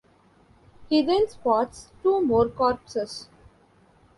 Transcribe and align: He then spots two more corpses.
He 0.89 1.03
then 1.03 1.27
spots 1.29 1.89
two 2.01 2.25
more 2.25 2.49
corpses. 2.49 3.29